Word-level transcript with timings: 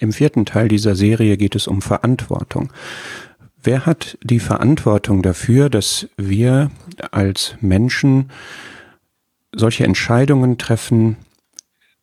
Im 0.00 0.14
vierten 0.14 0.46
Teil 0.46 0.68
dieser 0.68 0.96
Serie 0.96 1.36
geht 1.36 1.54
es 1.54 1.68
um 1.68 1.82
Verantwortung. 1.82 2.72
Wer 3.62 3.84
hat 3.84 4.16
die 4.22 4.40
Verantwortung 4.40 5.22
dafür, 5.22 5.68
dass 5.68 6.08
wir 6.16 6.70
als 7.10 7.54
Menschen 7.60 8.30
solche 9.54 9.84
Entscheidungen 9.84 10.56
treffen, 10.56 11.18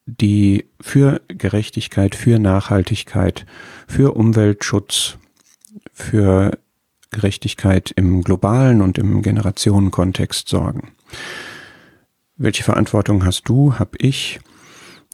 die 0.05 0.65
für 0.79 1.21
Gerechtigkeit, 1.27 2.13
für 2.13 2.37
Nachhaltigkeit, 2.37 3.47
für 3.87 4.15
Umweltschutz, 4.15 5.17
für 5.91 6.59
Gerechtigkeit 7.09 7.91
im 7.95 8.21
globalen 8.21 8.83
und 8.83 8.99
im 8.99 9.23
Generationenkontext 9.23 10.47
sorgen? 10.47 10.91
Welche 12.35 12.61
Verantwortung 12.61 13.25
hast 13.25 13.49
du, 13.49 13.79
hab 13.79 13.95
ich? 13.99 14.39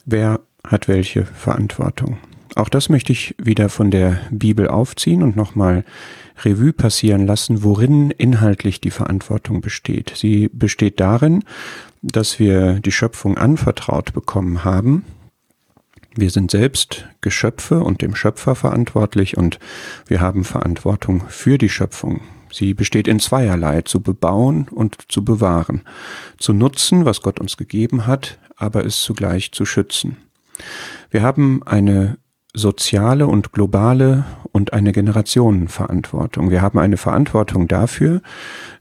Wer 0.05 0.41
hat 0.68 0.89
welche 0.89 1.23
Verantwortung? 1.23 2.18
Auch 2.55 2.70
das 2.70 2.89
möchte 2.89 3.11
ich 3.11 3.35
wieder 3.41 3.70
von 3.70 3.89
der 3.89 4.20
Bibel 4.30 4.67
aufziehen 4.67 5.23
und 5.23 5.35
nochmal 5.35 5.84
Revue 6.43 6.73
passieren 6.73 7.26
lassen, 7.26 7.63
worin 7.63 8.12
inhaltlich 8.12 8.79
die 8.79 8.91
Verantwortung 8.91 9.62
besteht. 9.62 10.13
Sie 10.16 10.49
besteht 10.49 10.99
darin, 10.99 11.43
dass 12.02 12.38
wir 12.38 12.79
die 12.79 12.91
Schöpfung 12.91 13.38
anvertraut 13.38 14.13
bekommen 14.13 14.63
haben. 14.63 15.03
Wir 16.16 16.29
sind 16.29 16.52
selbst 16.52 17.07
Geschöpfe 17.21 17.79
und 17.79 18.03
dem 18.03 18.13
Schöpfer 18.13 18.54
verantwortlich 18.54 19.35
und 19.35 19.57
wir 20.05 20.21
haben 20.21 20.43
Verantwortung 20.43 21.23
für 21.27 21.57
die 21.57 21.70
Schöpfung. 21.70 22.21
Sie 22.51 22.76
besteht 22.76 23.07
in 23.07 23.20
zweierlei, 23.20 23.81
zu 23.81 23.99
bebauen 23.99 24.67
und 24.70 25.12
zu 25.12 25.26
bewahren, 25.26 25.81
zu 26.38 26.54
nutzen, 26.54 27.04
was 27.04 27.23
Gott 27.23 27.40
uns 27.40 27.57
gegeben 27.57 28.05
hat, 28.05 28.38
aber 28.55 28.85
es 28.85 29.01
zugleich 29.01 29.54
zu 29.54 29.65
schützen. 29.65 30.17
Wir 31.09 31.23
haben 31.23 31.63
eine 31.63 32.17
soziale 32.53 33.27
und 33.27 33.52
globale 33.52 34.25
und 34.52 34.73
eine 34.73 34.91
Generationenverantwortung. 34.91 36.51
Wir 36.51 36.62
haben 36.62 36.79
eine 36.79 36.98
Verantwortung 36.98 37.68
dafür, 37.68 38.21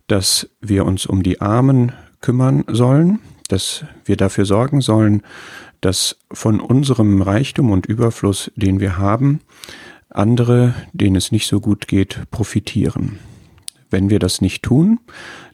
dass 0.07 0.51
wir 0.61 0.85
uns 0.85 1.07
um 1.07 1.23
die 1.23 1.41
Armen 1.41 1.93
kümmern 2.21 2.65
sollen, 2.69 3.21
dass 3.49 3.85
wir 4.05 4.17
dafür 4.17 4.45
sorgen 4.45 4.81
sollen, 4.81 5.23
dass 5.81 6.19
von 6.33 6.61
unserem 6.61 7.23
Reichtum 7.23 7.71
und 7.71 7.87
Überfluss, 7.87 8.53
den 8.55 8.79
wir 8.79 8.99
haben, 8.99 9.41
andere, 10.11 10.75
denen 10.93 11.17
es 11.17 11.33
nicht 11.33 11.47
so 11.47 11.61
gut 11.61 11.89
geht, 11.89 12.31
profitieren. 12.31 13.19
Wenn 13.91 14.11
wir 14.11 14.19
das 14.19 14.41
nicht 14.41 14.63
tun, 14.63 15.01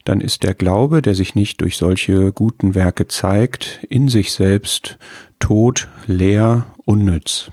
dann 0.05 0.21
ist 0.21 0.43
der 0.43 0.53
Glaube, 0.53 1.01
der 1.01 1.15
sich 1.15 1.35
nicht 1.35 1.61
durch 1.61 1.77
solche 1.77 2.31
guten 2.31 2.75
Werke 2.75 3.07
zeigt, 3.07 3.79
in 3.89 4.07
sich 4.07 4.31
selbst 4.31 4.97
tot, 5.39 5.87
leer, 6.05 6.67
unnütz. 6.85 7.51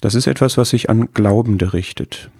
Das 0.00 0.14
ist 0.14 0.26
etwas, 0.26 0.56
was 0.56 0.70
sich 0.70 0.90
an 0.90 1.08
Glaubende 1.12 1.72
richtet. 1.72 2.30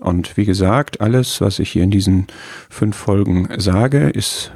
Und 0.00 0.36
wie 0.36 0.44
gesagt, 0.44 1.00
alles, 1.00 1.40
was 1.40 1.58
ich 1.58 1.70
hier 1.70 1.82
in 1.84 1.90
diesen 1.90 2.26
fünf 2.70 2.96
Folgen 2.96 3.48
sage, 3.58 4.08
ist 4.08 4.52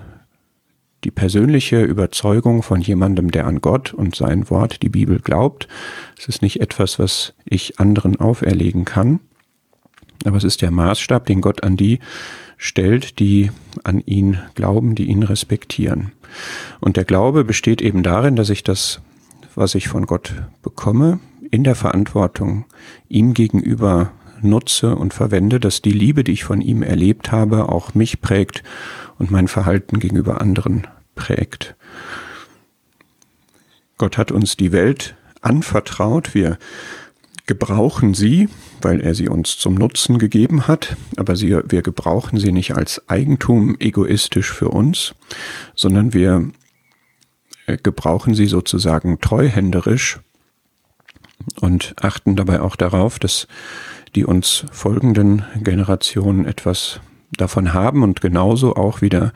die 1.04 1.10
persönliche 1.10 1.82
Überzeugung 1.82 2.62
von 2.62 2.80
jemandem, 2.80 3.30
der 3.30 3.46
an 3.46 3.60
Gott 3.60 3.94
und 3.94 4.16
sein 4.16 4.50
Wort, 4.50 4.82
die 4.82 4.88
Bibel, 4.88 5.20
glaubt. 5.20 5.68
Es 6.18 6.26
ist 6.26 6.42
nicht 6.42 6.60
etwas, 6.60 6.98
was 6.98 7.34
ich 7.44 7.78
anderen 7.78 8.16
auferlegen 8.16 8.84
kann, 8.84 9.20
aber 10.24 10.36
es 10.36 10.44
ist 10.44 10.62
der 10.62 10.70
Maßstab, 10.70 11.26
den 11.26 11.40
Gott 11.40 11.62
an 11.62 11.76
die 11.76 12.00
stellt, 12.56 13.18
die 13.18 13.50
an 13.84 14.00
ihn 14.00 14.38
glauben, 14.54 14.94
die 14.94 15.04
ihn 15.04 15.22
respektieren. 15.22 16.12
Und 16.80 16.96
der 16.96 17.04
Glaube 17.04 17.44
besteht 17.44 17.82
eben 17.82 18.02
darin, 18.02 18.34
dass 18.34 18.50
ich 18.50 18.64
das, 18.64 19.00
was 19.54 19.74
ich 19.74 19.88
von 19.88 20.06
Gott 20.06 20.32
bekomme, 20.62 21.20
in 21.50 21.64
der 21.64 21.74
Verantwortung 21.74 22.64
ihm 23.08 23.34
gegenüber 23.34 24.12
nutze 24.42 24.96
und 24.96 25.14
verwende, 25.14 25.60
dass 25.60 25.82
die 25.82 25.92
Liebe, 25.92 26.24
die 26.24 26.32
ich 26.32 26.44
von 26.44 26.60
ihm 26.60 26.82
erlebt 26.82 27.32
habe, 27.32 27.68
auch 27.68 27.94
mich 27.94 28.20
prägt 28.20 28.62
und 29.18 29.30
mein 29.30 29.48
Verhalten 29.48 29.98
gegenüber 29.98 30.40
anderen 30.40 30.86
prägt. 31.14 31.74
Gott 33.98 34.18
hat 34.18 34.30
uns 34.30 34.56
die 34.56 34.72
Welt 34.72 35.16
anvertraut. 35.40 36.34
Wir 36.34 36.58
gebrauchen 37.46 38.12
sie, 38.12 38.48
weil 38.82 39.00
er 39.00 39.14
sie 39.14 39.28
uns 39.28 39.56
zum 39.56 39.74
Nutzen 39.74 40.18
gegeben 40.18 40.66
hat, 40.66 40.96
aber 41.16 41.36
sie, 41.36 41.56
wir 41.66 41.82
gebrauchen 41.82 42.38
sie 42.38 42.52
nicht 42.52 42.74
als 42.74 43.08
Eigentum 43.08 43.76
egoistisch 43.78 44.52
für 44.52 44.68
uns, 44.68 45.14
sondern 45.74 46.12
wir 46.12 46.50
äh, 47.66 47.78
gebrauchen 47.78 48.34
sie 48.34 48.46
sozusagen 48.46 49.20
treuhänderisch 49.20 50.20
und 51.60 51.94
achten 52.00 52.36
dabei 52.36 52.60
auch 52.60 52.76
darauf, 52.76 53.18
dass 53.18 53.46
die 54.14 54.24
uns 54.24 54.64
folgenden 54.72 55.44
Generationen 55.62 56.46
etwas 56.46 57.00
davon 57.32 57.74
haben 57.74 58.02
und 58.02 58.20
genauso 58.20 58.76
auch 58.76 59.02
wieder 59.02 59.32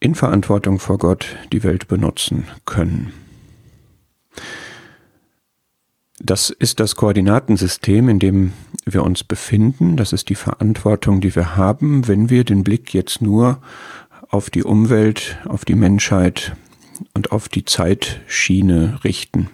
in 0.00 0.14
Verantwortung 0.14 0.78
vor 0.78 0.98
Gott 0.98 1.36
die 1.52 1.62
Welt 1.62 1.86
benutzen 1.86 2.44
können. 2.64 3.12
Das 6.22 6.50
ist 6.50 6.80
das 6.80 6.96
Koordinatensystem, 6.96 8.08
in 8.08 8.18
dem 8.18 8.52
wir 8.84 9.04
uns 9.04 9.24
befinden. 9.24 9.96
Das 9.96 10.12
ist 10.12 10.28
die 10.28 10.34
Verantwortung, 10.34 11.20
die 11.20 11.34
wir 11.34 11.56
haben, 11.56 12.08
wenn 12.08 12.28
wir 12.28 12.44
den 12.44 12.62
Blick 12.62 12.92
jetzt 12.92 13.22
nur 13.22 13.62
auf 14.28 14.50
die 14.50 14.62
Umwelt, 14.62 15.38
auf 15.46 15.64
die 15.64 15.74
Menschheit 15.74 16.54
und 17.14 17.32
auf 17.32 17.48
die 17.48 17.64
Zeitschiene 17.64 19.00
richten. 19.02 19.50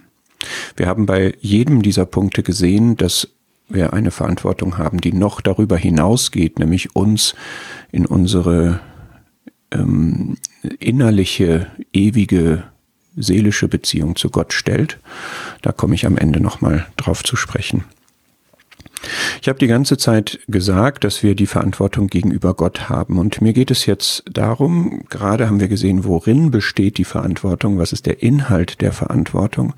Wir 0.77 0.87
haben 0.87 1.07
bei 1.07 1.35
jedem 1.41 1.83
dieser 1.83 2.07
Punkte 2.07 2.43
gesehen, 2.43 2.97
dass 2.97 3.29
wir 3.69 3.93
eine 3.93 4.11
Verantwortung 4.11 4.79
haben, 4.79 5.01
die 5.01 5.13
noch 5.13 5.41
darüber 5.41 5.77
hinausgeht, 5.77 6.59
nämlich 6.59 6.95
uns 6.95 7.35
in 7.91 8.07
unsere 8.07 8.81
ähm, 9.73 10.37
innerliche, 10.79 11.67
ewige, 11.93 12.65
seelische 13.17 13.69
Beziehung 13.69 14.17
zu 14.17 14.31
Gott 14.31 14.53
stellt. 14.53 14.99
Da 15.63 15.73
komme 15.73 15.95
ich 15.95 16.07
am 16.07 16.17
Ende 16.17 16.41
nochmal 16.41 16.87
drauf 16.97 17.25
zu 17.25 17.35
sprechen. 17.35 17.85
Ich 19.47 19.49
habe 19.49 19.61
die 19.61 19.69
ganze 19.69 19.97
Zeit 19.97 20.41
gesagt, 20.49 21.05
dass 21.05 21.23
wir 21.23 21.37
die 21.37 21.47
Verantwortung 21.47 22.09
gegenüber 22.09 22.55
Gott 22.55 22.89
haben. 22.89 23.17
Und 23.17 23.41
mir 23.41 23.53
geht 23.53 23.71
es 23.71 23.87
jetzt 23.87 24.25
darum, 24.29 25.05
gerade 25.09 25.47
haben 25.47 25.61
wir 25.61 25.69
gesehen, 25.69 26.03
worin 26.03 26.51
besteht 26.51 26.99
die 26.99 27.05
Verantwortung, 27.05 27.79
was 27.79 27.93
ist 27.93 28.07
der 28.07 28.25
Inhalt 28.25 28.81
der 28.81 28.91
Verantwortung. 28.91 29.75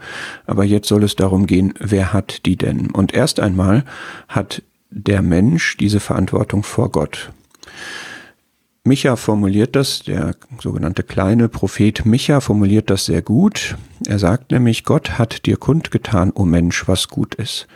Aber 0.47 0.65
jetzt 0.65 0.89
soll 0.89 1.05
es 1.05 1.17
darum 1.17 1.47
gehen, 1.47 1.75
wer 1.81 2.15
hat 2.15 2.47
die 2.47 2.57
denn? 2.57 2.91
Und 2.93 3.13
erst 3.13 3.41
einmal 3.41 3.85
hat 4.27 4.63
der 4.89 5.21
Mensch 5.21 5.77
diese 5.77 6.01
Verantwortung 6.01 6.63
vor 6.63 6.91
Gott. 6.91 7.31
Micha 8.85 9.17
formuliert 9.17 9.77
das, 9.77 10.03
der 10.03 10.35
sogenannte 10.63 11.03
kleine 11.03 11.51
Prophet 11.51 12.07
Micha 12.07 12.41
formuliert 12.41 12.89
das 12.89 13.05
sehr 13.05 13.21
gut. 13.21 13.77
Er 14.07 14.19
sagt 14.19 14.51
nämlich, 14.51 14.85
Gott 14.85 15.19
hat 15.19 15.45
dir 15.45 15.59
kundgetan, 15.59 16.33
o 16.35 16.47
Mensch, 16.47 16.89
was 16.89 17.09
gut 17.09 17.35
ist. 17.35 17.67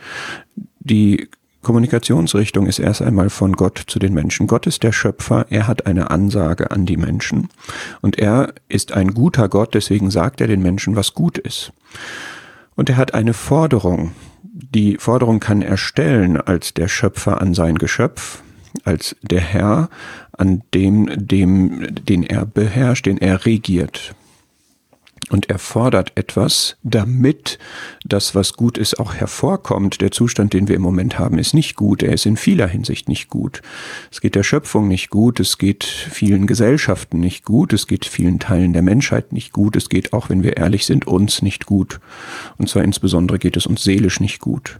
Die 0.79 1.29
Kommunikationsrichtung 1.63 2.67
ist 2.67 2.79
erst 2.79 3.01
einmal 3.01 3.29
von 3.29 3.53
Gott 3.53 3.83
zu 3.87 3.97
den 3.97 4.13
Menschen. 4.13 4.47
Gott 4.47 4.67
ist 4.67 4.83
der 4.83 4.91
Schöpfer, 4.91 5.47
er 5.49 5.67
hat 5.67 5.85
eine 5.87 6.11
Ansage 6.11 6.71
an 6.71 6.85
die 6.85 6.97
Menschen. 6.97 7.49
Und 8.01 8.19
er 8.19 8.53
ist 8.69 8.91
ein 8.91 9.13
guter 9.13 9.49
Gott, 9.49 9.73
deswegen 9.73 10.11
sagt 10.11 10.41
er 10.41 10.47
den 10.47 10.61
Menschen, 10.61 10.95
was 10.95 11.13
gut 11.13 11.37
ist. 11.37 11.73
Und 12.75 12.89
er 12.89 12.97
hat 12.97 13.13
eine 13.13 13.33
Forderung. 13.33 14.11
Die 14.43 14.97
Forderung 14.97 15.39
kann 15.39 15.61
er 15.61 15.77
stellen 15.77 16.39
als 16.39 16.73
der 16.73 16.87
Schöpfer 16.87 17.41
an 17.41 17.53
sein 17.53 17.77
Geschöpf, 17.77 18.43
als 18.83 19.15
der 19.21 19.41
Herr, 19.41 19.89
an 20.31 20.61
dem, 20.73 21.09
dem, 21.15 21.87
den 22.05 22.23
er 22.23 22.45
beherrscht, 22.45 23.05
den 23.05 23.17
er 23.17 23.45
regiert 23.45 24.15
und 25.29 25.49
er 25.49 25.59
fordert 25.59 26.11
etwas, 26.15 26.75
damit 26.83 27.57
das, 28.03 28.35
was 28.35 28.53
gut 28.53 28.77
ist, 28.77 28.99
auch 28.99 29.13
hervorkommt. 29.13 30.01
Der 30.01 30.11
Zustand, 30.11 30.53
den 30.53 30.67
wir 30.67 30.75
im 30.75 30.81
Moment 30.81 31.17
haben, 31.17 31.39
ist 31.39 31.53
nicht 31.53 31.75
gut. 31.75 32.03
Er 32.03 32.13
ist 32.13 32.25
in 32.25 32.37
vieler 32.37 32.67
Hinsicht 32.67 33.07
nicht 33.07 33.29
gut. 33.29 33.61
Es 34.11 34.21
geht 34.21 34.35
der 34.35 34.43
Schöpfung 34.43 34.87
nicht 34.87 35.09
gut. 35.09 35.39
Es 35.39 35.57
geht 35.57 35.83
vielen 35.85 36.45
Gesellschaften 36.45 37.19
nicht 37.19 37.45
gut. 37.45 37.73
Es 37.73 37.87
geht 37.87 38.05
vielen 38.05 38.39
Teilen 38.39 38.73
der 38.73 38.81
Menschheit 38.81 39.31
nicht 39.31 39.53
gut. 39.53 39.75
Es 39.75 39.89
geht 39.89 40.13
auch, 40.13 40.29
wenn 40.29 40.43
wir 40.43 40.57
ehrlich 40.57 40.85
sind, 40.85 41.07
uns 41.07 41.41
nicht 41.41 41.65
gut. 41.65 41.99
Und 42.57 42.69
zwar 42.69 42.83
insbesondere 42.83 43.39
geht 43.39 43.57
es 43.57 43.65
uns 43.65 43.83
seelisch 43.83 44.19
nicht 44.19 44.39
gut. 44.39 44.79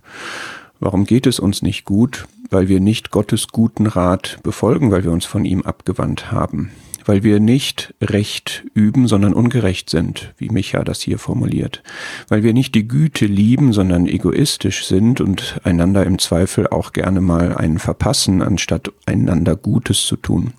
Warum 0.80 1.06
geht 1.06 1.26
es 1.26 1.40
uns 1.40 1.62
nicht 1.62 1.86
gut? 1.86 2.28
Weil 2.50 2.68
wir 2.68 2.82
nicht 2.82 3.12
Gottes 3.12 3.48
guten 3.48 3.88
Rat 3.88 4.40
befolgen, 4.44 4.92
weil 4.92 5.06
wir 5.06 5.12
uns 5.12 5.26
von 5.26 5.46
ihm 5.46 5.62
abgewandt 5.62 6.32
haben 6.32 6.72
weil 7.06 7.24
wir 7.24 7.40
nicht 7.40 7.94
Recht 8.02 8.66
üben, 8.74 9.08
sondern 9.08 9.34
ungerecht 9.34 9.90
sind, 9.90 10.34
wie 10.38 10.50
Micha 10.50 10.84
das 10.84 11.02
hier 11.02 11.20
formuliert, 11.20 11.84
weil 12.28 12.44
wir 12.44 12.54
nicht 12.54 12.76
die 12.76 12.88
Güte 12.88 13.26
lieben, 13.26 13.74
sondern 13.74 14.08
egoistisch 14.08 14.86
sind 14.86 15.22
und 15.22 15.60
einander 15.64 16.06
im 16.06 16.20
Zweifel 16.20 16.68
auch 16.68 16.94
gerne 16.94 17.22
mal 17.22 17.56
einen 17.56 17.80
verpassen, 17.80 18.42
anstatt 18.42 18.92
einander 19.06 19.56
Gutes 19.56 20.06
zu 20.06 20.16
tun, 20.16 20.54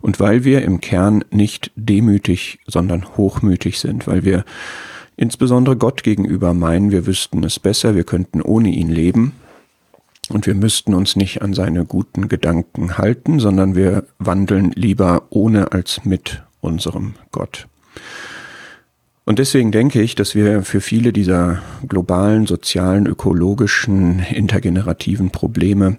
und 0.00 0.20
weil 0.20 0.44
wir 0.44 0.62
im 0.62 0.80
Kern 0.80 1.24
nicht 1.30 1.70
demütig, 1.76 2.58
sondern 2.66 3.16
hochmütig 3.16 3.78
sind, 3.78 4.06
weil 4.06 4.24
wir 4.24 4.44
insbesondere 5.16 5.76
Gott 5.76 6.02
gegenüber 6.02 6.54
meinen, 6.54 6.90
wir 6.90 7.06
wüssten 7.06 7.42
es 7.44 7.58
besser, 7.58 7.94
wir 7.94 8.04
könnten 8.04 8.42
ohne 8.42 8.68
ihn 8.68 8.90
leben 8.90 9.32
und 10.30 10.46
wir 10.46 10.54
müssten 10.54 10.94
uns 10.94 11.16
nicht 11.16 11.42
an 11.42 11.54
seine 11.54 11.84
guten 11.84 12.28
Gedanken 12.28 12.98
halten, 12.98 13.38
sondern 13.38 13.74
wir 13.74 14.04
wandeln 14.18 14.72
lieber 14.72 15.24
ohne 15.30 15.72
als 15.72 16.04
mit 16.04 16.42
unserem 16.60 17.14
Gott. 17.30 17.68
Und 19.24 19.40
deswegen 19.40 19.72
denke 19.72 20.00
ich, 20.00 20.14
dass 20.14 20.36
wir 20.36 20.62
für 20.62 20.80
viele 20.80 21.12
dieser 21.12 21.60
globalen, 21.88 22.46
sozialen, 22.46 23.06
ökologischen, 23.06 24.20
intergenerativen 24.20 25.30
Probleme 25.30 25.98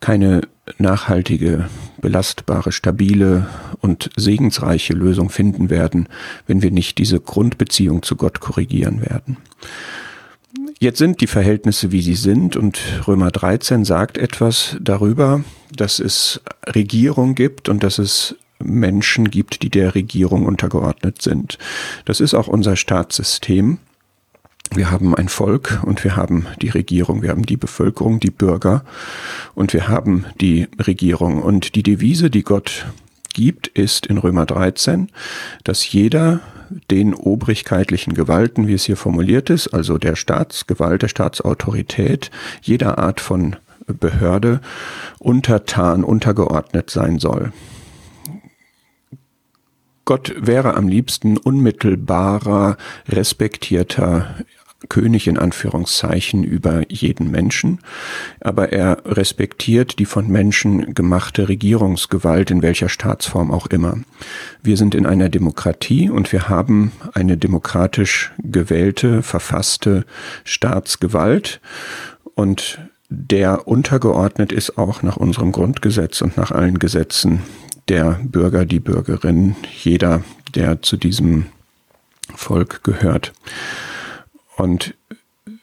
keine 0.00 0.40
nachhaltige, 0.78 1.68
belastbare, 2.00 2.72
stabile 2.72 3.46
und 3.80 4.10
segensreiche 4.16 4.94
Lösung 4.94 5.30
finden 5.30 5.70
werden, 5.70 6.08
wenn 6.46 6.62
wir 6.62 6.70
nicht 6.70 6.98
diese 6.98 7.20
Grundbeziehung 7.20 8.02
zu 8.02 8.16
Gott 8.16 8.40
korrigieren 8.40 9.02
werden. 9.02 9.36
Jetzt 10.78 10.98
sind 10.98 11.20
die 11.20 11.26
Verhältnisse, 11.26 11.92
wie 11.92 12.02
sie 12.02 12.14
sind, 12.14 12.56
und 12.56 12.80
Römer 13.06 13.30
13 13.30 13.84
sagt 13.84 14.18
etwas 14.18 14.76
darüber, 14.80 15.44
dass 15.74 15.98
es 15.98 16.40
Regierung 16.66 17.34
gibt 17.34 17.68
und 17.68 17.82
dass 17.82 17.98
es 17.98 18.36
Menschen 18.58 19.30
gibt, 19.30 19.62
die 19.62 19.70
der 19.70 19.94
Regierung 19.94 20.46
untergeordnet 20.46 21.22
sind. 21.22 21.58
Das 22.04 22.20
ist 22.20 22.34
auch 22.34 22.48
unser 22.48 22.76
Staatssystem. 22.76 23.78
Wir 24.74 24.90
haben 24.90 25.14
ein 25.14 25.28
Volk 25.28 25.80
und 25.84 26.04
wir 26.04 26.16
haben 26.16 26.46
die 26.62 26.68
Regierung, 26.68 27.22
wir 27.22 27.30
haben 27.30 27.46
die 27.46 27.56
Bevölkerung, 27.56 28.20
die 28.20 28.30
Bürger 28.30 28.84
und 29.54 29.72
wir 29.72 29.88
haben 29.88 30.26
die 30.40 30.68
Regierung. 30.78 31.42
Und 31.42 31.74
die 31.74 31.82
Devise, 31.82 32.30
die 32.30 32.42
Gott 32.42 32.86
gibt, 33.32 33.68
ist 33.68 34.06
in 34.06 34.18
Römer 34.18 34.46
13, 34.46 35.10
dass 35.64 35.90
jeder 35.92 36.40
den 36.90 37.14
obrigkeitlichen 37.14 38.14
Gewalten, 38.14 38.68
wie 38.68 38.74
es 38.74 38.84
hier 38.84 38.96
formuliert 38.96 39.50
ist, 39.50 39.68
also 39.68 39.98
der 39.98 40.16
Staatsgewalt, 40.16 41.02
der 41.02 41.08
Staatsautorität, 41.08 42.30
jeder 42.62 42.98
Art 42.98 43.20
von 43.20 43.56
Behörde 43.86 44.60
untertan, 45.18 46.04
untergeordnet 46.04 46.90
sein 46.90 47.18
soll. 47.18 47.52
Gott 50.04 50.34
wäre 50.36 50.74
am 50.74 50.88
liebsten 50.88 51.36
unmittelbarer, 51.36 52.76
respektierter 53.08 54.34
König 54.88 55.26
in 55.28 55.38
Anführungszeichen 55.38 56.42
über 56.42 56.82
jeden 56.88 57.30
Menschen, 57.30 57.80
aber 58.40 58.72
er 58.72 59.02
respektiert 59.04 59.98
die 59.98 60.06
von 60.06 60.28
Menschen 60.28 60.94
gemachte 60.94 61.48
Regierungsgewalt 61.48 62.50
in 62.50 62.62
welcher 62.62 62.88
Staatsform 62.88 63.50
auch 63.50 63.66
immer. 63.66 63.98
Wir 64.62 64.76
sind 64.76 64.94
in 64.94 65.06
einer 65.06 65.28
Demokratie 65.28 66.08
und 66.08 66.32
wir 66.32 66.48
haben 66.48 66.92
eine 67.12 67.36
demokratisch 67.36 68.32
gewählte, 68.38 69.22
verfasste 69.22 70.04
Staatsgewalt 70.44 71.60
und 72.34 72.78
der 73.10 73.66
untergeordnet 73.66 74.52
ist 74.52 74.78
auch 74.78 75.02
nach 75.02 75.16
unserem 75.16 75.50
Grundgesetz 75.50 76.22
und 76.22 76.36
nach 76.36 76.52
allen 76.52 76.78
Gesetzen 76.78 77.42
der 77.88 78.20
Bürger, 78.22 78.64
die 78.64 78.78
Bürgerin, 78.78 79.56
jeder, 79.82 80.22
der 80.54 80.80
zu 80.80 80.96
diesem 80.96 81.46
Volk 82.34 82.84
gehört. 82.84 83.32
Und 84.60 84.94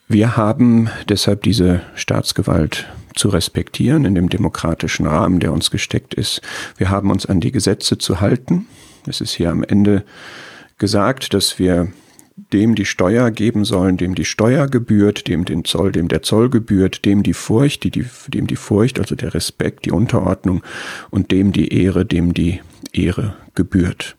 wir 0.08 0.38
haben 0.38 0.90
deshalb 1.08 1.44
diese 1.44 1.82
Staatsgewalt 1.94 2.88
zu 3.14 3.30
respektieren 3.30 4.06
in 4.06 4.16
dem 4.16 4.28
demokratischen 4.28 5.06
Rahmen, 5.06 5.40
der 5.40 5.54
uns 5.54 5.70
gesteckt 5.70 6.16
ist. 6.16 6.42
Wir 6.78 6.90
haben 6.90 7.12
uns 7.12 7.28
an 7.28 7.40
die 7.40 7.52
Gesetze 7.52 8.00
zu 8.00 8.22
halten. 8.22 8.66
Es 9.06 9.22
ist 9.22 9.34
hier 9.34 9.52
am 9.52 9.64
Ende 9.64 10.04
gesagt, 10.80 11.36
dass 11.36 11.60
wir 11.60 11.92
dem 12.54 12.74
die 12.74 12.86
Steuer 12.86 13.30
geben 13.30 13.66
sollen, 13.66 13.98
dem 13.98 14.16
die 14.16 14.26
Steuer 14.26 14.68
gebührt, 14.68 15.28
dem 15.28 15.46
den 15.46 15.64
Zoll, 15.64 15.92
dem 15.92 16.08
der 16.08 16.24
Zoll 16.24 16.50
gebührt, 16.50 17.06
dem 17.06 17.22
die 17.22 17.34
Furcht, 17.34 17.84
die, 17.84 17.92
die, 17.92 18.06
dem 18.30 18.48
die 18.48 18.56
Furcht, 18.56 19.00
also 19.00 19.14
der 19.14 19.36
Respekt, 19.36 19.86
die 19.86 19.92
Unterordnung 19.92 20.64
und 21.12 21.32
dem 21.32 21.52
die 21.52 21.72
Ehre, 21.72 22.04
dem 22.04 22.34
die 22.34 22.62
Ehre 22.94 23.36
gebührt. 23.54 24.16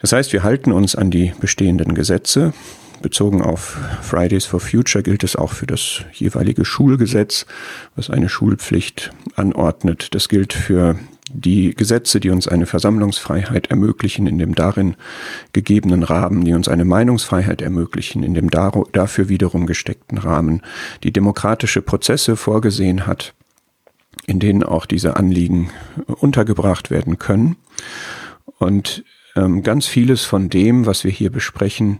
Das 0.00 0.12
heißt, 0.12 0.34
wir 0.34 0.42
halten 0.42 0.72
uns 0.72 0.94
an 0.94 1.10
die 1.10 1.32
bestehenden 1.40 1.94
Gesetze. 1.94 2.52
Bezogen 3.04 3.42
auf 3.42 3.76
Fridays 4.00 4.46
for 4.46 4.60
Future 4.60 5.02
gilt 5.02 5.24
es 5.24 5.36
auch 5.36 5.52
für 5.52 5.66
das 5.66 6.00
jeweilige 6.14 6.64
Schulgesetz, 6.64 7.44
was 7.96 8.08
eine 8.08 8.30
Schulpflicht 8.30 9.10
anordnet. 9.36 10.14
Das 10.14 10.30
gilt 10.30 10.54
für 10.54 10.98
die 11.30 11.74
Gesetze, 11.74 12.18
die 12.18 12.30
uns 12.30 12.48
eine 12.48 12.64
Versammlungsfreiheit 12.64 13.66
ermöglichen 13.66 14.26
in 14.26 14.38
dem 14.38 14.54
darin 14.54 14.96
gegebenen 15.52 16.02
Rahmen, 16.02 16.46
die 16.46 16.54
uns 16.54 16.66
eine 16.66 16.86
Meinungsfreiheit 16.86 17.60
ermöglichen 17.60 18.22
in 18.22 18.32
dem 18.32 18.48
dafür 18.48 19.28
wiederum 19.28 19.66
gesteckten 19.66 20.16
Rahmen, 20.16 20.62
die 21.02 21.12
demokratische 21.12 21.82
Prozesse 21.82 22.36
vorgesehen 22.36 23.06
hat, 23.06 23.34
in 24.26 24.40
denen 24.40 24.62
auch 24.62 24.86
diese 24.86 25.16
Anliegen 25.16 25.68
untergebracht 26.06 26.90
werden 26.90 27.18
können. 27.18 27.56
Und 28.58 29.04
ähm, 29.36 29.62
ganz 29.62 29.84
vieles 29.84 30.24
von 30.24 30.48
dem, 30.48 30.86
was 30.86 31.04
wir 31.04 31.10
hier 31.10 31.30
besprechen, 31.30 31.98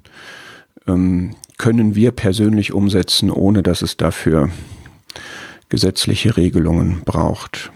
ähm, 0.87 1.37
können 1.59 1.95
wir 1.95 2.11
persönlich 2.13 2.73
umsetzen, 2.73 3.31
ohne 3.31 3.63
dass 3.63 3.83
es 3.83 3.97
dafür 3.97 4.51
gesetzliche 5.69 6.37
Regelungen 6.37 7.03
braucht. 7.05 7.71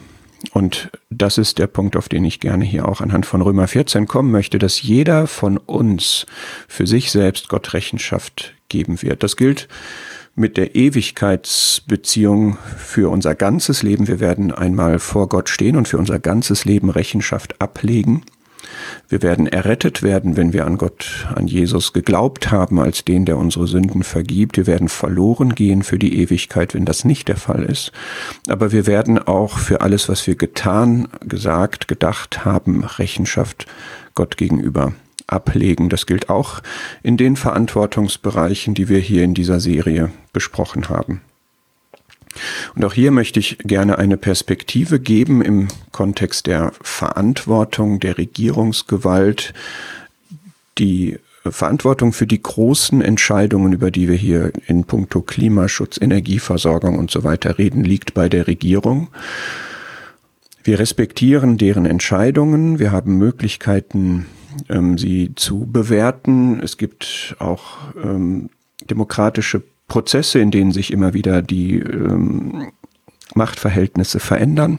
Und 0.52 0.90
das 1.10 1.37
ist 1.37 1.58
der 1.58 1.66
Punkt, 1.66 1.96
auf 1.96 2.08
den 2.08 2.25
ich 2.25 2.38
gerne 2.38 2.64
hier 2.64 2.87
auch 2.87 3.00
anhand 3.00 3.26
von 3.26 3.43
Römer 3.43 3.66
14 3.66 4.06
kommen 4.06 4.31
möchte, 4.31 4.58
dass 4.58 4.82
jeder 4.82 5.26
von 5.26 5.56
uns 5.56 6.26
für 6.69 6.87
sich 6.87 7.10
selbst 7.10 7.49
Gott 7.49 7.75
Rechenschaft 7.75 8.55
geben 8.69 9.02
wird. 9.02 9.22
Das 9.22 9.37
gilt 9.37 9.69
mit 10.37 10.56
der 10.56 10.76
Ewigkeitsbeziehung 10.76 12.56
für 12.76 13.11
unser 13.11 13.34
ganzes 13.34 13.82
Leben. 13.82 14.06
Wir 14.06 14.20
werden 14.20 14.52
einmal 14.52 15.00
vor 15.00 15.28
Gott 15.28 15.49
stehen 15.49 15.76
und 15.76 15.88
für 15.88 15.99
unser 15.99 16.20
ganzes 16.20 16.64
Leben 16.64 16.90
Rechenschaft 16.90 17.61
ablegen. 17.61 18.22
Wir 19.08 19.22
werden 19.22 19.46
errettet 19.46 20.02
werden, 20.02 20.37
wenn 20.37 20.52
wir 20.52 20.66
an 20.66 20.78
Gott, 20.78 21.26
an 21.34 21.46
Jesus 21.46 21.93
geglaubt 21.93 22.50
haben, 22.50 22.78
als 22.78 23.05
den, 23.05 23.25
der 23.25 23.38
unsere 23.38 23.66
Sünden 23.66 24.02
vergibt. 24.02 24.56
Wir 24.56 24.66
werden 24.66 24.88
verloren 24.88 25.55
gehen 25.55 25.82
für 25.82 25.99
die 25.99 26.19
Ewigkeit, 26.20 26.75
wenn 26.75 26.84
das 26.84 27.05
nicht 27.05 27.28
der 27.28 27.37
Fall 27.37 27.62
ist. 27.62 27.93
Aber 28.49 28.72
wir 28.72 28.87
werden 28.87 29.19
auch 29.19 29.58
für 29.58 29.81
alles, 29.81 30.08
was 30.08 30.26
wir 30.26 30.34
getan, 30.34 31.08
gesagt, 31.20 31.88
gedacht 31.88 32.44
haben, 32.44 32.84
Rechenschaft 32.84 33.66
Gott 34.14 34.37
gegenüber 34.37 34.93
ablegen. 35.26 35.88
Das 35.88 36.06
gilt 36.06 36.28
auch 36.28 36.61
in 37.02 37.16
den 37.16 37.37
Verantwortungsbereichen, 37.37 38.75
die 38.75 38.88
wir 38.88 38.99
hier 38.99 39.25
in 39.25 39.34
dieser 39.34 39.61
Serie 39.61 40.11
besprochen 40.32 40.88
haben. 40.88 41.20
Und 42.75 42.85
auch 42.85 42.92
hier 42.92 43.11
möchte 43.11 43.40
ich 43.40 43.58
gerne 43.58 43.99
eine 43.99 44.16
Perspektive 44.16 45.00
geben 45.00 45.42
im 45.42 45.68
Kontext 45.92 46.47
der 46.47 46.73
Verantwortung 46.80 48.00
der 48.00 48.18
Regierungsgewalt, 48.18 49.54
die 50.78 51.18
Verantwortung 51.44 52.12
für 52.12 52.26
die 52.26 52.42
großen 52.42 53.00
Entscheidungen, 53.00 53.73
über 53.73 53.90
die 53.90 54.08
wir 54.08 54.16
hier 54.16 54.52
in 54.66 54.85
puncto 54.85 55.23
Klimaschutz, 55.23 55.99
Energieversorgung 56.00 56.99
und 56.99 57.11
so 57.11 57.25
weiter 57.25 57.58
reden, 57.58 57.85
liegt 57.85 58.14
bei 58.14 58.28
der 58.28 58.47
Regierung. 58.47 59.08
Wir 60.64 60.78
respektieren 60.78 61.56
deren 61.56 61.87
Entscheidungen. 61.87 62.78
Wir 62.78 62.92
haben 62.92 63.16
Möglichkeiten, 63.16 64.26
ähm, 64.68 64.99
sie 64.99 65.32
zu 65.35 65.66
bewerten. 65.66 66.61
Es 66.61 66.76
gibt 66.76 67.37
auch 67.38 67.78
ähm, 68.02 68.50
demokratische 68.90 69.62
Prozesse, 69.88 70.38
in 70.38 70.50
denen 70.50 70.73
sich 70.73 70.92
immer 70.92 71.14
wieder 71.14 71.42
die 71.42 71.78
ähm, 71.78 72.73
Machtverhältnisse 73.35 74.21
verändern. 74.21 74.78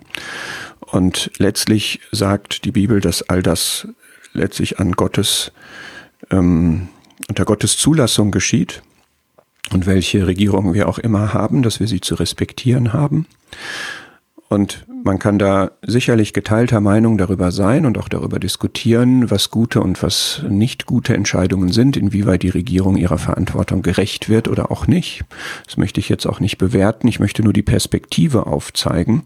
Und 0.80 1.32
letztlich 1.38 2.00
sagt 2.12 2.66
die 2.66 2.72
Bibel, 2.72 3.02
dass 3.02 3.28
all 3.28 3.44
das 3.44 3.88
letztlich 4.34 4.80
an 4.80 4.94
Gottes, 4.94 5.52
ähm, 6.32 6.90
unter 7.28 7.46
Gottes 7.46 7.78
Zulassung 7.78 8.32
geschieht. 8.32 8.82
Und 9.72 9.86
welche 9.86 10.26
Regierungen 10.26 10.74
wir 10.74 10.88
auch 10.88 10.98
immer 10.98 11.34
haben, 11.34 11.62
dass 11.62 11.80
wir 11.80 11.88
sie 11.88 12.02
zu 12.02 12.16
respektieren 12.16 12.94
haben. 12.94 13.28
Und 14.48 14.86
man 15.04 15.20
kann 15.20 15.40
da 15.40 15.72
sicherlich 15.86 16.34
geteilter 16.34 16.82
Meinung 16.82 17.18
darüber 17.18 17.52
sein 17.52 17.86
und 17.86 17.98
auch 17.98 18.10
darüber 18.10 18.40
diskutieren, 18.40 19.30
was 19.32 19.50
gute 19.50 19.82
und 19.82 20.02
was 20.04 20.44
nicht 20.48 20.86
gute 20.86 21.14
Entscheidungen 21.14 21.72
sind, 21.72 21.98
inwieweit 21.98 22.44
die 22.44 22.50
Regierung 22.50 22.98
ihrer 22.98 23.18
Verantwortung 23.18 23.82
gerecht 23.82 24.30
wird 24.30 24.48
oder 24.48 24.72
auch 24.72 24.88
nicht. 24.88 25.24
Das 25.66 25.78
möchte 25.78 26.00
ich 26.00 26.10
jetzt 26.10 26.26
auch 26.26 26.40
nicht 26.40 26.58
bewerten. 26.58 27.08
Ich 27.08 27.20
möchte 27.20 27.44
nur 27.44 27.54
die 27.54 27.64
Perspektive 27.64 28.48
aufzeigen, 28.48 29.24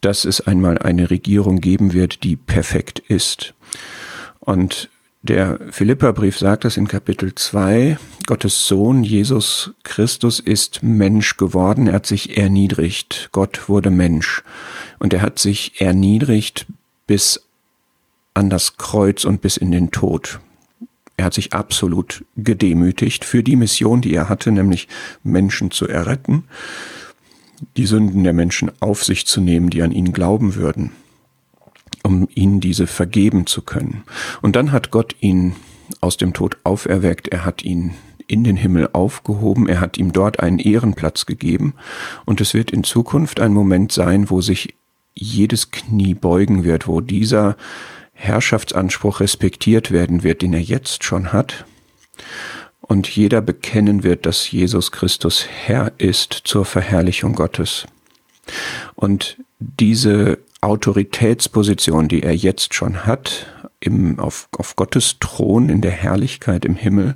dass 0.00 0.24
es 0.24 0.40
einmal 0.40 0.78
eine 0.78 1.10
Regierung 1.10 1.60
geben 1.60 1.92
wird, 1.92 2.24
die 2.24 2.36
perfekt 2.36 2.98
ist. 2.98 3.54
Und 4.40 4.90
der 5.22 5.58
Philipperbrief 5.70 6.38
sagt 6.38 6.64
das 6.64 6.78
in 6.78 6.88
Kapitel 6.88 7.34
2. 7.34 7.98
Gottes 8.26 8.66
Sohn 8.66 9.04
Jesus 9.04 9.72
Christus 9.82 10.40
ist 10.40 10.82
Mensch 10.82 11.36
geworden. 11.36 11.88
Er 11.88 11.94
hat 11.94 12.06
sich 12.06 12.38
erniedrigt. 12.38 13.28
Gott 13.32 13.68
wurde 13.68 13.90
Mensch. 13.90 14.42
Und 14.98 15.12
er 15.12 15.20
hat 15.20 15.38
sich 15.38 15.80
erniedrigt 15.80 16.66
bis 17.06 17.42
an 18.32 18.48
das 18.48 18.78
Kreuz 18.78 19.24
und 19.24 19.42
bis 19.42 19.58
in 19.58 19.70
den 19.70 19.90
Tod. 19.90 20.40
Er 21.18 21.26
hat 21.26 21.34
sich 21.34 21.52
absolut 21.52 22.24
gedemütigt 22.36 23.26
für 23.26 23.42
die 23.42 23.56
Mission, 23.56 24.00
die 24.00 24.14
er 24.14 24.30
hatte, 24.30 24.50
nämlich 24.50 24.88
Menschen 25.22 25.70
zu 25.70 25.86
erretten, 25.86 26.44
die 27.76 27.84
Sünden 27.84 28.24
der 28.24 28.32
Menschen 28.32 28.72
auf 28.80 29.04
sich 29.04 29.26
zu 29.26 29.42
nehmen, 29.42 29.68
die 29.68 29.82
an 29.82 29.92
ihn 29.92 30.14
glauben 30.14 30.54
würden, 30.54 30.92
um 32.10 32.28
ihnen 32.34 32.60
diese 32.60 32.88
vergeben 32.88 33.46
zu 33.46 33.62
können. 33.62 34.02
Und 34.42 34.56
dann 34.56 34.72
hat 34.72 34.90
Gott 34.90 35.14
ihn 35.20 35.54
aus 36.00 36.16
dem 36.16 36.32
Tod 36.32 36.56
auferweckt, 36.64 37.28
er 37.28 37.44
hat 37.44 37.62
ihn 37.62 37.94
in 38.26 38.42
den 38.44 38.56
Himmel 38.56 38.90
aufgehoben, 38.92 39.68
er 39.68 39.80
hat 39.80 39.96
ihm 39.96 40.12
dort 40.12 40.40
einen 40.40 40.58
Ehrenplatz 40.58 41.26
gegeben 41.26 41.74
und 42.24 42.40
es 42.40 42.52
wird 42.52 42.70
in 42.70 42.84
Zukunft 42.84 43.40
ein 43.40 43.52
Moment 43.52 43.92
sein, 43.92 44.28
wo 44.30 44.40
sich 44.40 44.74
jedes 45.14 45.70
Knie 45.70 46.14
beugen 46.14 46.64
wird, 46.64 46.86
wo 46.86 47.00
dieser 47.00 47.56
Herrschaftsanspruch 48.12 49.20
respektiert 49.20 49.90
werden 49.90 50.22
wird, 50.22 50.42
den 50.42 50.52
er 50.52 50.60
jetzt 50.60 51.04
schon 51.04 51.32
hat 51.32 51.64
und 52.80 53.08
jeder 53.08 53.40
bekennen 53.40 54.02
wird, 54.02 54.26
dass 54.26 54.50
Jesus 54.50 54.90
Christus 54.90 55.46
Herr 55.46 55.92
ist 55.98 56.32
zur 56.32 56.64
Verherrlichung 56.64 57.34
Gottes. 57.34 57.86
Und 58.94 59.38
diese 59.58 60.38
Autoritätsposition, 60.60 62.08
die 62.08 62.22
er 62.22 62.34
jetzt 62.34 62.74
schon 62.74 63.06
hat, 63.06 63.46
im, 63.80 64.18
auf, 64.18 64.48
auf 64.56 64.76
Gottes 64.76 65.16
Thron 65.20 65.68
in 65.68 65.80
der 65.80 65.90
Herrlichkeit 65.90 66.64
im 66.64 66.76
Himmel, 66.76 67.14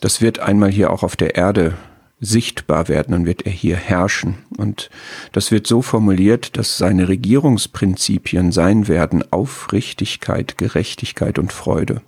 das 0.00 0.20
wird 0.20 0.38
einmal 0.38 0.70
hier 0.70 0.90
auch 0.90 1.02
auf 1.02 1.16
der 1.16 1.34
Erde 1.36 1.74
sichtbar 2.20 2.88
werden, 2.88 3.12
dann 3.12 3.26
wird 3.26 3.42
er 3.42 3.52
hier 3.52 3.76
herrschen. 3.76 4.38
Und 4.56 4.90
das 5.32 5.50
wird 5.50 5.66
so 5.66 5.82
formuliert, 5.82 6.56
dass 6.56 6.78
seine 6.78 7.08
Regierungsprinzipien 7.08 8.52
sein 8.52 8.88
werden 8.88 9.30
Aufrichtigkeit, 9.30 10.56
Gerechtigkeit 10.58 11.38
und 11.38 11.52
Freude. 11.52 12.02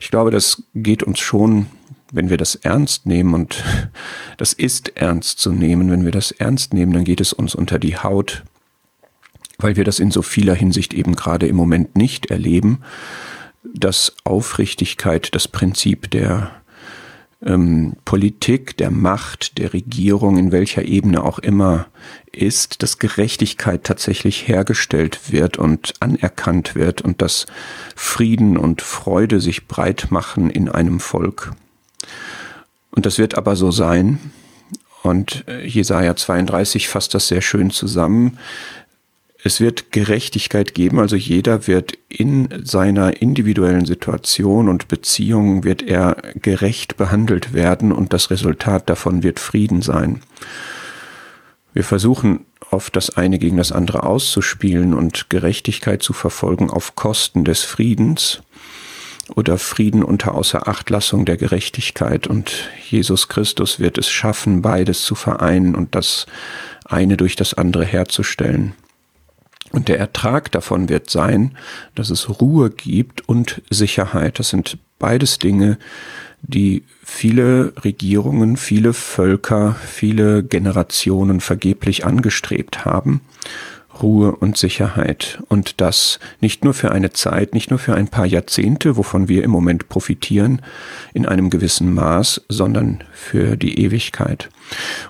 Ich 0.00 0.10
glaube, 0.10 0.30
das 0.30 0.62
geht 0.74 1.02
uns 1.02 1.18
schon, 1.18 1.66
wenn 2.12 2.30
wir 2.30 2.36
das 2.36 2.54
ernst 2.54 3.06
nehmen, 3.06 3.34
und 3.34 3.64
das 4.36 4.52
ist 4.52 4.96
ernst 4.96 5.38
zu 5.38 5.52
nehmen, 5.52 5.90
wenn 5.90 6.04
wir 6.04 6.12
das 6.12 6.30
ernst 6.32 6.74
nehmen, 6.74 6.92
dann 6.92 7.04
geht 7.04 7.20
es 7.20 7.32
uns 7.32 7.54
unter 7.54 7.78
die 7.78 7.96
Haut, 7.96 8.44
weil 9.58 9.76
wir 9.76 9.84
das 9.84 9.98
in 9.98 10.10
so 10.10 10.22
vieler 10.22 10.54
Hinsicht 10.54 10.94
eben 10.94 11.16
gerade 11.16 11.46
im 11.46 11.56
Moment 11.56 11.96
nicht 11.96 12.26
erleben, 12.26 12.80
dass 13.62 14.14
Aufrichtigkeit 14.24 15.34
das 15.34 15.48
Prinzip 15.48 16.10
der 16.10 16.50
ähm, 17.44 17.96
Politik, 18.04 18.76
der 18.76 18.90
Macht, 18.90 19.58
der 19.58 19.72
Regierung, 19.72 20.38
in 20.38 20.52
welcher 20.52 20.84
Ebene 20.84 21.22
auch 21.22 21.38
immer 21.38 21.86
ist, 22.32 22.82
dass 22.82 22.98
Gerechtigkeit 22.98 23.84
tatsächlich 23.84 24.48
hergestellt 24.48 25.32
wird 25.32 25.58
und 25.58 25.94
anerkannt 26.00 26.74
wird 26.74 27.02
und 27.02 27.22
dass 27.22 27.46
Frieden 27.94 28.56
und 28.56 28.82
Freude 28.82 29.40
sich 29.40 29.66
breit 29.66 30.08
machen 30.10 30.50
in 30.50 30.68
einem 30.68 31.00
Volk. 31.00 31.52
Und 32.90 33.06
das 33.06 33.18
wird 33.18 33.36
aber 33.36 33.56
so 33.56 33.70
sein. 33.70 34.18
Und 35.02 35.44
äh, 35.46 35.64
Jesaja 35.66 36.16
32 36.16 36.88
fasst 36.88 37.14
das 37.14 37.28
sehr 37.28 37.42
schön 37.42 37.70
zusammen. 37.70 38.38
Es 39.46 39.60
wird 39.60 39.92
Gerechtigkeit 39.92 40.74
geben, 40.74 40.98
also 40.98 41.14
jeder 41.14 41.68
wird 41.68 41.96
in 42.08 42.48
seiner 42.64 43.22
individuellen 43.22 43.84
Situation 43.84 44.68
und 44.68 44.88
Beziehung 44.88 45.62
wird 45.62 45.82
er 45.82 46.16
gerecht 46.34 46.96
behandelt 46.96 47.52
werden 47.52 47.92
und 47.92 48.12
das 48.12 48.32
Resultat 48.32 48.90
davon 48.90 49.22
wird 49.22 49.38
Frieden 49.38 49.82
sein. 49.82 50.20
Wir 51.72 51.84
versuchen 51.84 52.44
oft 52.72 52.96
das 52.96 53.16
eine 53.16 53.38
gegen 53.38 53.56
das 53.58 53.70
andere 53.70 54.02
auszuspielen 54.02 54.92
und 54.94 55.30
Gerechtigkeit 55.30 56.02
zu 56.02 56.12
verfolgen 56.12 56.68
auf 56.68 56.96
Kosten 56.96 57.44
des 57.44 57.62
Friedens 57.62 58.42
oder 59.36 59.58
Frieden 59.58 60.02
unter 60.02 60.34
Außerachtlassung 60.34 61.24
der 61.24 61.36
Gerechtigkeit 61.36 62.26
und 62.26 62.68
Jesus 62.90 63.28
Christus 63.28 63.78
wird 63.78 63.96
es 63.96 64.10
schaffen, 64.10 64.60
beides 64.60 65.04
zu 65.04 65.14
vereinen 65.14 65.76
und 65.76 65.94
das 65.94 66.26
eine 66.84 67.16
durch 67.16 67.36
das 67.36 67.54
andere 67.54 67.84
herzustellen. 67.84 68.74
Und 69.72 69.88
der 69.88 69.98
Ertrag 69.98 70.50
davon 70.52 70.88
wird 70.88 71.10
sein, 71.10 71.56
dass 71.94 72.10
es 72.10 72.40
Ruhe 72.40 72.70
gibt 72.70 73.28
und 73.28 73.62
Sicherheit. 73.70 74.38
Das 74.38 74.48
sind 74.50 74.78
beides 74.98 75.38
Dinge, 75.38 75.78
die 76.42 76.84
viele 77.04 77.72
Regierungen, 77.84 78.56
viele 78.56 78.92
Völker, 78.92 79.74
viele 79.74 80.42
Generationen 80.42 81.40
vergeblich 81.40 82.04
angestrebt 82.04 82.84
haben. 82.84 83.20
Ruhe 84.02 84.32
und 84.36 84.56
Sicherheit. 84.56 85.42
Und 85.48 85.80
das 85.80 86.18
nicht 86.40 86.64
nur 86.64 86.74
für 86.74 86.92
eine 86.92 87.12
Zeit, 87.12 87.54
nicht 87.54 87.70
nur 87.70 87.78
für 87.78 87.94
ein 87.94 88.08
paar 88.08 88.26
Jahrzehnte, 88.26 88.96
wovon 88.96 89.28
wir 89.28 89.44
im 89.44 89.50
Moment 89.50 89.88
profitieren, 89.88 90.62
in 91.14 91.26
einem 91.26 91.50
gewissen 91.50 91.94
Maß, 91.94 92.42
sondern 92.48 93.04
für 93.12 93.56
die 93.56 93.78
Ewigkeit. 93.80 94.48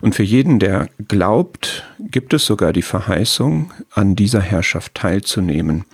Und 0.01 0.15
für 0.15 0.23
jeden, 0.23 0.59
der 0.59 0.89
glaubt, 1.09 1.85
gibt 1.99 2.35
es 2.35 2.47
sogar 2.47 2.73
die 2.73 2.83
Verheißung, 2.83 3.73
an 3.93 4.17
dieser 4.17 4.41
Herrschaft 4.41 4.95
teilzunehmen. 4.95 5.85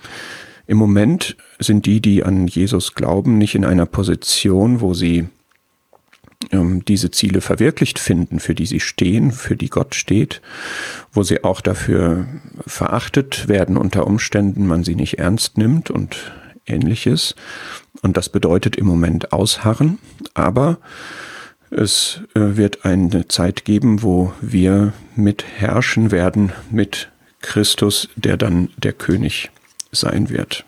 Im 0.67 0.77
Moment 0.77 1.35
sind 1.59 1.85
die, 1.85 1.99
die 1.99 2.23
an 2.23 2.47
Jesus 2.47 2.95
glauben, 2.95 3.37
nicht 3.37 3.55
in 3.55 3.65
einer 3.65 3.85
Position, 3.85 4.81
wo 4.81 4.93
sie 4.93 5.27
ähm, 6.51 6.83
diese 6.85 7.11
Ziele 7.11 7.41
verwirklicht 7.41 7.99
finden, 7.99 8.39
für 8.39 8.55
die 8.55 8.65
sie 8.65 8.79
stehen, 8.79 9.31
für 9.31 9.55
die 9.55 9.69
Gott 9.69 9.95
steht, 9.95 10.41
wo 11.11 11.23
sie 11.23 11.43
auch 11.43 11.61
dafür 11.61 12.27
verachtet 12.65 13.47
werden 13.47 13.77
unter 13.77 14.07
Umständen, 14.07 14.67
man 14.67 14.83
sie 14.83 14.95
nicht 14.95 15.19
ernst 15.19 15.57
nimmt 15.57 15.91
und 15.91 16.31
ähnliches. 16.65 17.35
Und 18.01 18.17
das 18.17 18.29
bedeutet 18.29 18.75
im 18.75 18.85
Moment 18.85 19.33
ausharren, 19.33 19.99
aber 20.33 20.79
es 21.71 22.21
äh, 22.35 22.55
wird 22.57 22.85
eine 22.85 23.27
Zeit 23.27 23.65
geben, 23.65 24.03
wo 24.03 24.33
wir 24.41 24.93
mit 25.15 25.43
herrschen 25.43 26.11
werden 26.11 26.51
mit 26.69 27.09
Christus, 27.41 28.09
der 28.15 28.37
dann 28.37 28.69
der 28.77 28.93
König 28.93 29.49
sein 29.91 30.29
wird. 30.29 30.65